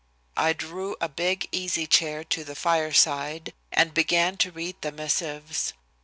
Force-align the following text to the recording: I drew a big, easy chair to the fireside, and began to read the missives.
I 0.35 0.53
drew 0.53 0.95
a 0.99 1.07
big, 1.07 1.47
easy 1.51 1.85
chair 1.85 2.23
to 2.23 2.43
the 2.43 2.55
fireside, 2.55 3.53
and 3.71 3.93
began 3.93 4.35
to 4.37 4.51
read 4.51 4.77
the 4.81 4.91
missives. 4.91 5.73